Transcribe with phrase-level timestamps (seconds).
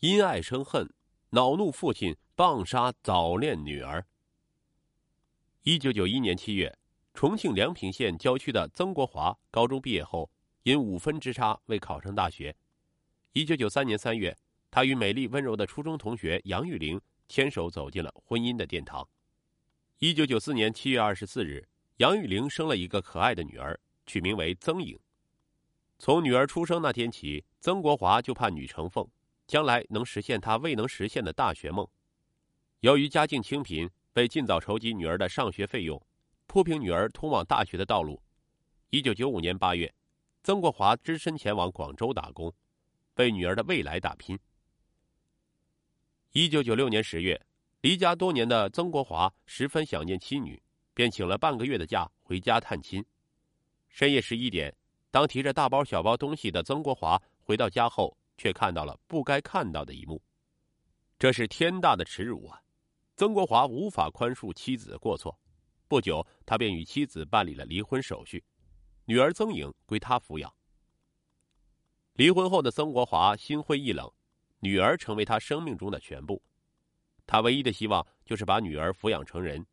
[0.00, 0.88] 因爱生恨，
[1.30, 4.06] 恼怒父亲棒杀早恋女儿。
[5.64, 6.78] 一九九一年七月，
[7.14, 10.30] 重庆梁平县郊区的曾国华高中毕业后，
[10.62, 12.54] 因五分之差未考上大学。
[13.32, 14.38] 一九九三年三月，
[14.70, 19.04] 他与美丽温柔的初中同学杨玉玲牵手走进了婚姻的殿堂。
[19.98, 23.76] 一九九四年七月二十四日，杨玉玲生了一个可爱的女儿，
[24.06, 24.96] 取名为曾颖。
[25.98, 29.04] 从女儿出生那天起，曾国华就盼女成凤，
[29.48, 31.88] 将来能实现他未能实现的大学梦。
[32.80, 36.00] 由于家境清贫，为尽早筹集女儿的上学费用，
[36.46, 38.22] 铺平女儿通往大学的道路，
[38.90, 39.92] 一九九五年八月，
[40.42, 42.54] 曾国华只身前往广州打工，
[43.16, 44.38] 为女儿的未来打拼。
[46.32, 47.40] 一九九六年十月，
[47.80, 50.62] 离家多年的曾国华十分想念妻女，
[50.92, 53.04] 便请了半个月的假回家探亲。
[53.88, 54.72] 深夜十一点。
[55.10, 60.22] 当提着大包小包东西的曾国华回到家后，却看到了不该看到的一幕，
[61.18, 62.62] 这是天大的耻辱啊！
[63.16, 65.38] 曾国华无法宽恕妻子的过错，
[65.88, 68.42] 不久他便与妻子办理了离婚手续，
[69.04, 70.50] 女儿曾颖归他抚养。
[72.14, 74.10] 离婚后的曾国华心灰意冷，
[74.60, 76.40] 女儿成为他生命中的全部，
[77.26, 79.66] 他唯一的希望就是把女儿抚养成人，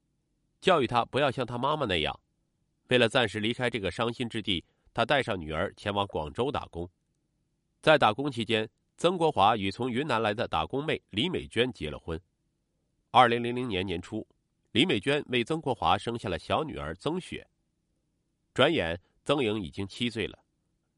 [0.59, 2.19] 教育她不要像他妈妈那样，
[2.87, 4.65] 为了暂时离开这个伤心之地。
[4.95, 6.89] 他带上女儿前往广州打工，
[7.85, 12.19] 在打工期间，曾国华与从云南来的打工妹李美娟结了婚。
[13.11, 14.27] 二零零零年年初，
[14.71, 17.47] 李美娟为曾国华生下了小女儿曾雪。
[18.55, 20.39] 转眼，曾颖已经七岁了。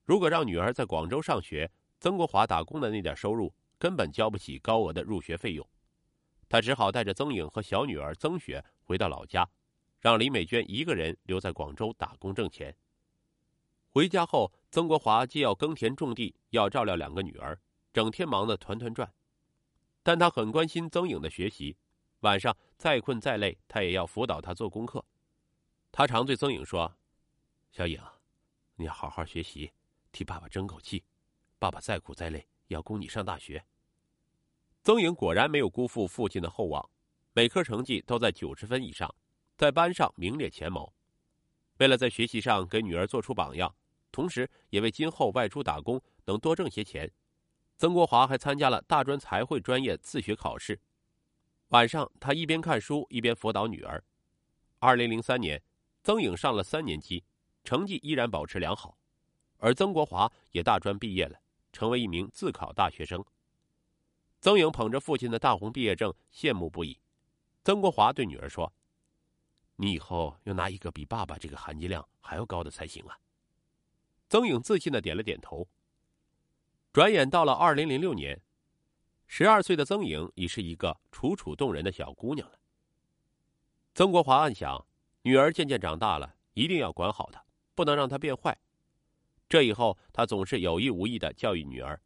[0.06, 5.68] 如果让女儿在广州上学，曾国华打工的那点收入根本交不起高额的入学费用，
[6.48, 9.46] 他只好带着曾颖和小女儿曾雪回到老家，
[10.00, 12.74] 让李美娟一个人留在广州打工挣钱。
[13.90, 17.60] 回家后，曾国华既要耕田种地，要照料两个女儿，
[17.92, 19.12] 整天忙得团团转。
[20.04, 21.76] 但他很关心曾颖的学习，
[22.20, 25.04] 晚上再困再累，他也要辅导她做功课。
[25.92, 26.96] 他常对曾颖说
[27.74, 28.00] ：“小颖，
[28.76, 29.74] 你好好学习，
[30.12, 31.04] 替爸爸争口气。
[31.58, 33.66] 爸爸再苦再累，要供你上大学。”
[34.86, 36.88] 曾颖果然没有辜负父亲的厚望，
[37.34, 39.12] 每科成绩都在九十分以上，
[39.56, 40.94] 在班上名列前茅。
[41.80, 43.76] 为了在学习上给女儿做出榜样。
[44.18, 47.08] 同时，也为今后外出打工能多挣些钱。
[47.78, 50.82] 曾国华还参加了大专财会专业自学考试。
[51.68, 54.04] 晚上，他一边看书一边辅导女儿。
[54.80, 55.62] 二零零三年，
[56.02, 57.24] 曾颖上了三年级，
[57.64, 58.98] 成绩依然保持良好，
[59.58, 61.40] 而曾国华也大专毕业了，
[61.72, 63.24] 成为一名自考大学生。
[64.42, 67.00] 曾颖捧着父亲的大红毕业证，羡慕不已。
[67.64, 68.74] 曾国华对女儿说
[69.78, 73.16] ：“你以后要拿一个比爸爸这个含金量还要高的才行啊。”
[74.30, 75.68] 曾颖自信的点了点头。
[76.92, 78.42] 转眼到了二零零六年，
[79.28, 82.60] 十二岁的曾颖已是一个楚楚动人的小姑娘了。
[83.94, 84.86] 曾国华暗想，
[85.22, 87.44] 女儿渐渐长大了，一定要管好她，
[87.76, 88.58] 不能让她变坏。
[89.50, 92.02] 这以后，他总是有意无意的教育女儿：“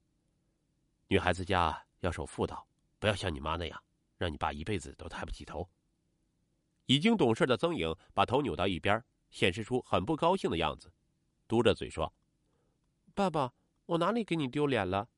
[1.09, 2.68] 女孩子家要守妇道，
[3.00, 3.84] 不要像你妈那样，
[4.18, 5.68] 让你爸一辈子都抬不起头。”
[6.86, 10.94] 已经懂事的曾颖把头扭到一边，显示出很不高兴的样子。
[11.52, 12.14] 嘟着嘴说
[13.14, 13.52] ：“爸爸，
[13.86, 15.10] 我哪里给你丢脸了？”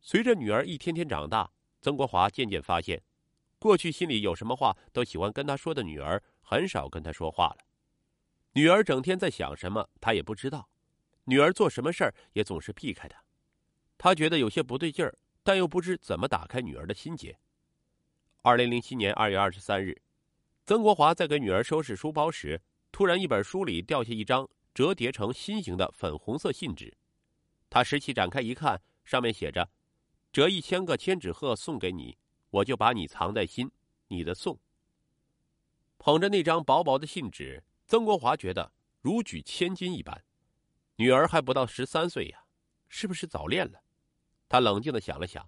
[0.00, 1.52] 随着女儿一天天长大，
[1.82, 3.02] 曾国华渐渐发现，
[3.58, 7.58] 过去心里有什么话都喜欢跟他说的女儿，很少跟他说话了。
[8.54, 10.66] 女儿整天在想什么，他也不知道；
[11.24, 13.22] 女儿做什么事儿，也总是避开他。
[13.98, 17.38] 他觉得有些不对劲儿，但又不知怎么打开女儿的心结。
[18.40, 20.00] 二零零七年二月二十三日，
[20.64, 24.48] 曾国华在给女儿收拾书包时，突然一本书里掉下一张。
[24.74, 26.96] 折叠成心形的粉红色信纸，
[27.68, 29.68] 他拾起展开一看，上面写着
[30.32, 32.16] ：“折一千个千纸鹤送给你，
[32.48, 33.70] 我就把你藏在心，
[34.08, 34.58] 你的送。”
[35.98, 38.72] 捧着那张薄薄的信纸，曾国华觉得
[39.02, 40.24] 如举千金一般。
[40.96, 42.44] 女儿还不到十三岁呀，
[42.88, 43.78] 是不是早恋了？
[44.48, 45.46] 他冷静的想了想，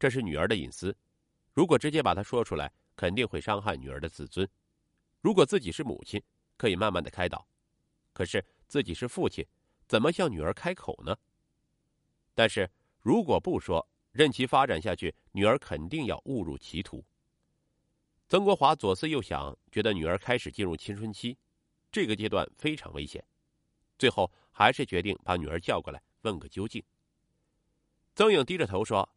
[0.00, 0.96] 这是女儿的隐私，
[1.52, 4.48] 如果直接把它说出来，肯定会伤害女儿的自尊。
[5.20, 6.20] 如果自己是母亲，
[6.56, 7.46] 可以慢慢的开导。
[8.12, 8.44] 可是。
[8.74, 9.46] 自己是父亲，
[9.86, 11.16] 怎么向女儿开口呢？
[12.34, 12.68] 但是
[13.02, 17.04] 如果不说，任其发展下去，女儿肯定要误入歧途。
[18.28, 21.38] 曾国华左思右想，觉得女儿开始进入青春期，
[21.92, 23.24] 这个阶段非常危险，
[23.96, 26.82] 最后还是决定把女儿叫过来问个究竟。
[28.16, 29.08] 曾颖低着头说：“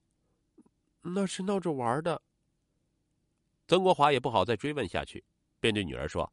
[1.02, 2.22] 那是闹着玩的。”
[3.68, 5.26] 曾国华也不好再追问下去，
[5.60, 6.32] 便对女儿说：“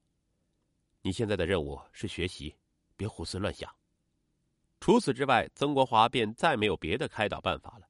[1.01, 2.55] 你现在的任务是学习。”
[2.97, 3.75] 别胡思乱想。
[4.81, 7.89] 除此之外，曾国华便再没有别的开导办法了。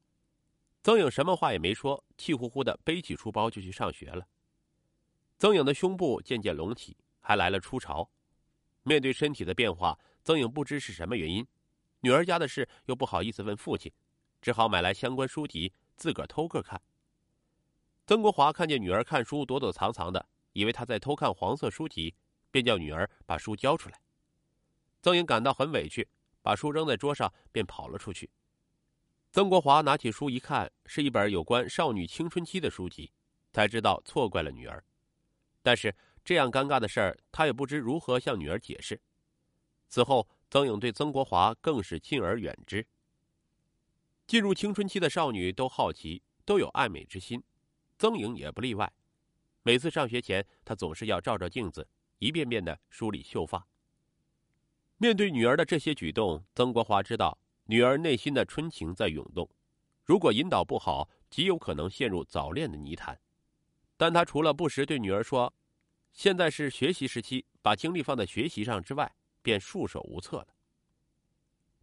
[0.82, 4.26] 曾颖什么话也没说，气呼呼的背起书包就去上学了。
[5.38, 8.08] 曾颖的胸部渐渐隆起，还来了初潮。
[8.82, 11.44] 面对身体的变化，曾颖不知是什么原因，
[12.00, 13.90] 女儿家的事又不好意思问父亲，
[14.40, 16.80] 只好买来相关书籍自个儿偷个看。
[18.06, 22.14] 曾国华看见女儿看书躲躲藏藏的，以为她在偷看黄色书籍，
[22.50, 23.98] 便叫女儿把书交出来。
[25.04, 26.08] 曾颖感到很委屈，
[26.40, 28.30] 把书扔在桌上，便跑了出去。
[29.32, 33.12] 曾国华拿起书一看，是一本有关少女青春期的书籍，
[33.52, 34.82] 才知道错怪了女儿。
[35.60, 38.98] 但是这样尴尬的事儿，他也不知如何向女儿解释。
[39.90, 42.86] 此后，曾颖对曾国华更是敬而远之。
[44.26, 47.44] 进入青春期的少女都好奇，都有爱美之心，
[47.98, 48.90] 曾颖也不例外。
[49.64, 51.86] 每次上学前，她总是要照照镜子，
[52.20, 53.66] 一遍遍的梳理秀发。
[55.04, 57.36] 面对女儿的这些举动，曾国华知道。
[57.64, 59.46] 女儿内心的春情在涌动，
[60.02, 63.20] 如果引导不好，极有可能陷入早恋的泥潭。
[63.98, 65.52] 但他除了不时对女儿说
[66.14, 70.46] ：“现在是学习时期，把精力放在学习上”之外，便束手无策了。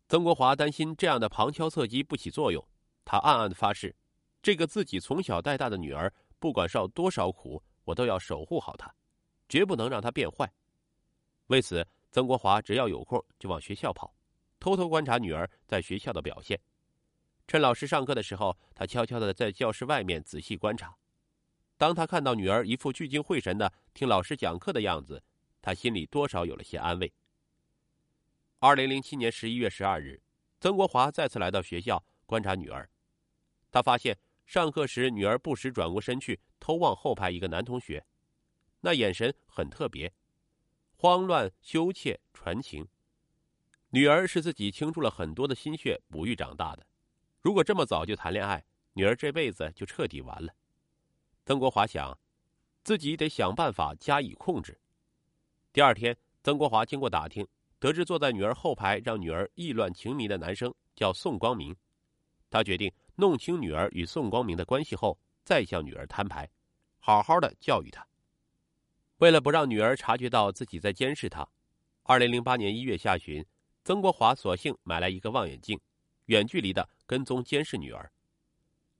[0.07, 2.67] 曾国华担心这样的旁敲侧击不起作用，
[3.05, 3.95] 他暗暗的发誓：
[4.41, 8.91] 这个自己从小带大的女儿，不管受多少苦，我都要守护好她，
[9.47, 10.51] 绝不能让她变坏。
[11.47, 14.13] 为此，曾国华只要有空就往学校跑。
[14.59, 16.59] 偷偷观察女儿在学校的表现，
[17.47, 20.95] 趁老师上课的时候，他悄悄的在教室外面仔细观察。
[21.77, 25.23] 当他看到女儿一副聚精会神的听老师讲课的样子，
[25.63, 27.11] 他心里多少有了些安慰。
[28.59, 30.21] 二零零七年十一月十二日，
[30.59, 32.87] 曾国华再次来到学校观察女儿，
[33.71, 34.15] 他发现
[34.45, 38.05] 上课时女儿不时转过身去偷望后排一个男同学，
[38.81, 40.13] 那眼神很特别，
[41.01, 42.87] 慌乱、羞怯、传情。
[43.89, 46.85] 女儿是自己倾注了很多的心血哺育长大的，
[47.41, 48.63] 如果这么早就谈恋爱，
[48.93, 50.53] 女儿这辈子就彻底完了。
[51.43, 52.15] 曾国华想，
[52.83, 54.79] 自己得想办法加以控制。
[55.73, 57.47] 第二天，曾国华经过打听，
[57.79, 61.75] 得知坐在女儿后排让女儿意乱情迷的男生叫宋光明，
[62.47, 66.47] 他决定弄清女儿与宋光明的关系后，再向女儿摊牌，
[66.99, 68.05] 好好的教育她。
[69.21, 71.47] 为了不让女儿察觉到自己在监视她，
[72.01, 73.45] 二零零八年一月下旬。
[73.83, 75.79] 曾国华索性买来一个望远镜，
[76.25, 78.11] 远距离的跟踪监视女儿。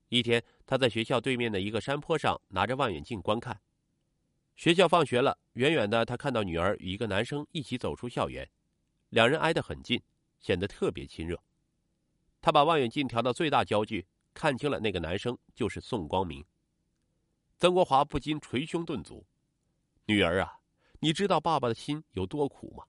[0.10, 3.60] 一天，他在学校对面的一个山坡上拿着望远镜观看。
[4.56, 8.48] 学校放学了，远远的他看到女儿与一个男生一起走出校园，
[9.10, 10.00] 两人挨得很近，
[10.40, 11.42] 显得特别亲热。
[12.40, 16.46] 他把望远镜调到最大焦距，看清了那个男生就是宋光明。
[17.58, 19.26] 曾国华不禁捶胸顿足
[20.06, 20.60] ：“女儿啊，
[21.00, 22.84] 你知道爸爸的心有多苦吗？”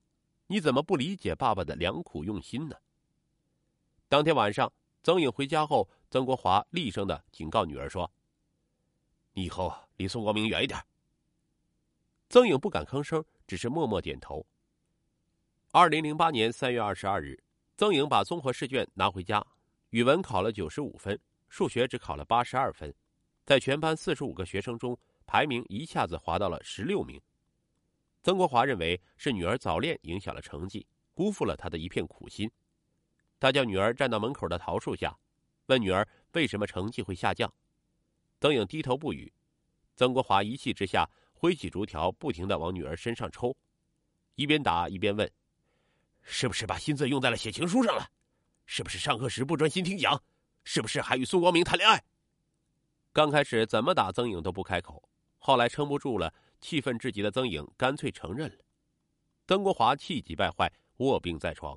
[0.49, 2.77] 你怎么不理解爸爸的良苦用心呢？
[4.07, 4.71] 当天晚上，
[5.03, 8.11] 曾颖回家后，曾国华厉声的警告女儿说
[9.33, 10.79] ：“你以后离宋光明远一点。”
[12.29, 14.45] 曾颖不敢吭声，只是默默点头。
[15.71, 17.43] 二零零八年三月二十二日，
[17.79, 19.43] 曾颖把综合试卷拿回家，
[19.89, 21.19] 语文考了九十五分，
[21.49, 22.95] 数学只考了八十二分，
[23.47, 24.99] 在全班四十五个学生中，
[25.33, 27.19] 排名一下子滑到了十六名。
[28.23, 32.51] 曾国华认为是女儿早恋影响了成绩，辜负了他的一片苦心。
[33.41, 35.19] 他叫女儿站到门口的桃树下，
[35.69, 37.51] 问女儿为什么成绩会下降。
[38.43, 39.33] 曾颖低头不语。
[39.97, 43.57] 曾国华一气之下挥起竹条，不停的往女儿身上抽，
[44.35, 45.33] 一边打一边问
[46.21, 48.07] ：“是不是把心思用在了写情书上了？
[48.67, 50.23] 是不是上课时不专心听讲？
[50.63, 52.05] 是不是还与宋光明谈恋爱？”
[53.15, 55.03] 刚开始怎么打曾颖都不开口，
[55.43, 56.33] 后来撑不住了。
[56.61, 58.65] 气愤至极的曾颖干脆承认了，
[59.49, 61.77] 曾国华气急败坏，卧病在床。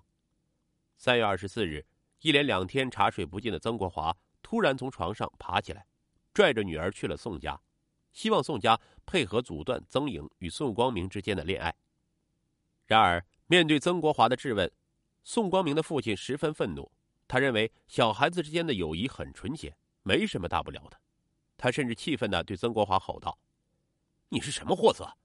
[0.96, 1.84] 三月二十四日，
[2.20, 5.88] 一连两天茶水不进的曾国华突然从床上爬起来，
[6.36, 7.60] 拽着女儿去了宋家，
[8.14, 11.76] 希望宋家配合阻断曾颖与宋光明之间的恋爱。
[12.86, 14.72] 然而，面对曾国华的质问，
[15.24, 16.92] 宋光明的父亲十分愤怒，
[17.28, 21.00] 他认为小孩子之间的友谊很纯洁，没什么大不了的。
[21.58, 23.36] 他甚至气愤的对曾国华吼道。
[24.30, 25.18] 你是什么货色？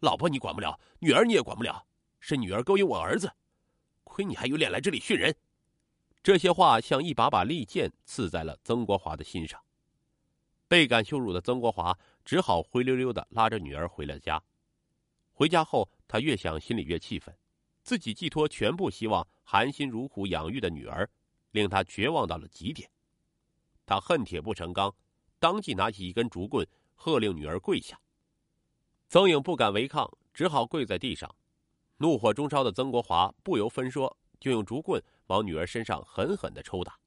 [0.00, 1.86] 老婆你管不了，女儿你也管不了，
[2.20, 3.32] 是女儿勾引我儿子，
[4.04, 5.34] 亏你还有脸来这里训人！
[6.22, 9.60] 这些话像一把把利剑刺在了曾国华的心上。
[10.68, 14.42] 倍感羞辱的曾国华只好灰溜溜的拉着女儿回了家。
[15.32, 17.36] 回家后，他越想心里越气愤，
[17.82, 21.08] 自己寄托全部希望、含辛茹苦养育的女儿，
[21.52, 22.90] 令他绝望到了极点。
[23.84, 24.92] 他恨铁不成钢，
[25.38, 28.00] 当即拿起一根竹棍，喝令女儿跪下。
[29.08, 31.32] 曾颖不敢违抗，只好跪在地上。
[31.96, 36.98] 怒火中烧的曾国华不由分说，就用竹棍往女儿身上狠狠的抽打。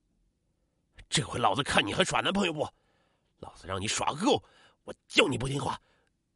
[1.10, 2.68] 这回老子看你还耍男朋友不？
[3.40, 4.44] 老子让你耍够！
[4.84, 5.80] 我叫你不听话，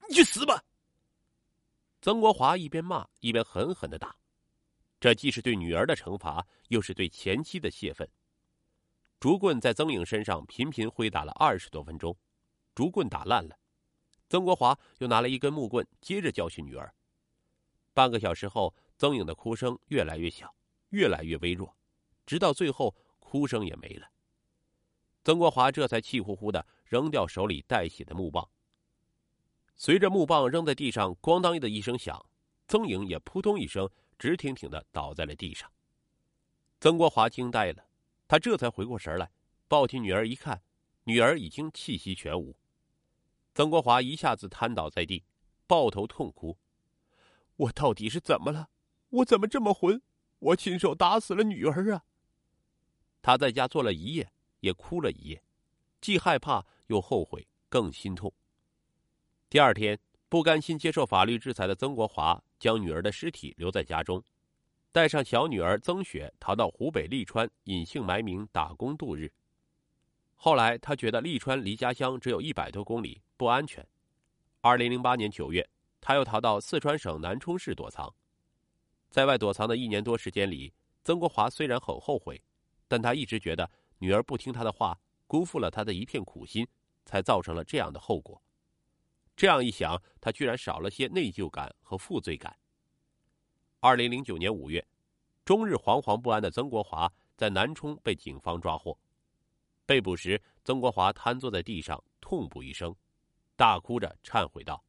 [0.08, 0.64] 你去死吧！
[2.02, 4.16] 曾国华一边骂一边狠狠的打，
[5.00, 8.08] 这既是对女儿的惩罚，又是对前妻的泄愤。
[9.20, 12.16] 竹棍在曾颖身上频频挥打了二十多分钟，
[12.76, 13.58] 竹棍打烂了。
[14.34, 16.92] 曾国华又拿了一根木棍，接着教训女儿。
[17.94, 20.52] 半个小时后，曾颖的哭声越来越小，
[20.90, 21.78] 越来越微弱，
[22.26, 24.10] 直到最后哭声也没了。
[25.24, 28.50] 曾国华这才气呼呼的扔掉手里带血的木棒。
[29.76, 32.26] 随着木棒扔在地上，咣当的一声响，
[32.68, 33.88] 曾颖也扑通一声
[34.18, 35.72] 直挺挺的倒在了地上。
[36.80, 37.86] 曾国华惊呆了，
[38.28, 39.30] 他这才回过神来，
[39.68, 40.60] 抱起女儿一看，
[41.04, 42.58] 女儿已经气息全无。
[43.54, 45.24] 曾国华一下子瘫倒在地，
[45.68, 46.58] 抱头痛哭
[47.58, 48.70] ：“我到底是怎么了？
[49.10, 50.02] 我怎么这么混？
[50.40, 52.04] 我亲手打死了女儿啊！”
[53.22, 54.32] 他在家坐了一夜。
[54.64, 55.44] 也哭了一夜，
[56.00, 58.34] 既害怕又后悔，更心痛。
[59.50, 64.24] 第二天，不甘心接受法律制裁的曾国华将女儿的尸体留在家中，
[64.94, 69.30] 带上小女儿曾雪逃到湖北利川，隐姓埋名打工度日。
[70.46, 73.88] 后来，他觉得利川离家乡只有一百多公里，不安全。
[74.60, 75.66] 二零零八年九月，
[76.02, 78.14] 他又逃到四川省南充市躲藏。
[79.10, 82.44] 在外躲藏的一年多时间里，曾国华虽然很后悔，
[82.90, 83.72] 但他一直觉得。
[84.00, 86.68] 女儿不听他的话，辜负了他的一片苦心，
[87.06, 88.44] 才造成了这样的后果。
[89.38, 92.54] 这样一想，他居然少了些内疚感和负罪感。
[93.80, 94.86] 二零零九年五月，
[95.46, 99.00] 终日惶惶不安的曾国华在南充被警方抓获。
[99.86, 102.96] 被捕时，曾国华瘫坐在地上，痛不欲生，
[103.56, 104.84] 大哭着忏悔道：“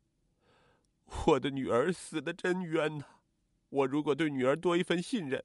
[1.27, 3.05] 我的女儿死的真冤呐！
[3.71, 5.45] 我如果对女儿多一份信任，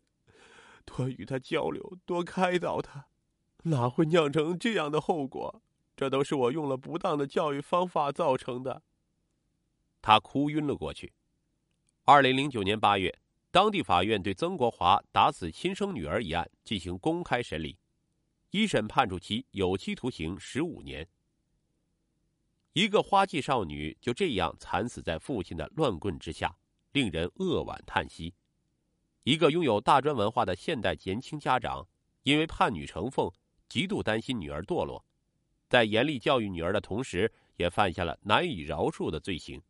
[0.85, 3.07] 多与她交流，多开导她。”
[3.63, 5.61] 哪会酿成这样的后果？
[5.97, 8.83] 这都是我用了不当的教育方法造成的。
[10.01, 11.11] 他哭晕了过去。
[12.05, 13.19] 二零零九年八月，
[13.51, 17.77] 当地法院对曾国华打死亲生女儿一案进行公开审理，
[18.51, 21.07] 一审判处其有期徒刑十五年。
[22.73, 26.55] 一个花季少女就这样惨死在父亲的乱棍之下，
[26.91, 28.33] 令人扼腕叹息。
[29.23, 31.87] 一个拥有大专文化的现代年轻家长，
[32.23, 33.31] 因为盼女成凤。
[33.67, 35.05] 极度担心女儿堕落，
[35.67, 39.61] 在严厉教育女儿的同时，也犯下了难以饶恕的罪行，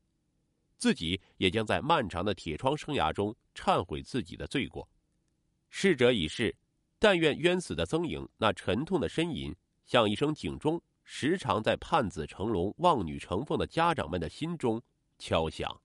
[0.77, 4.89] 自己也将在漫长的铁窗生涯中忏悔自己的罪过。
[5.69, 6.55] 逝者已逝，
[6.99, 14.81] 但愿冤死的曾颖那沉痛的呻吟，像一声警钟，时常在盼子成龙、望女成凤的家长们的心中
[15.17, 15.81] 敲响。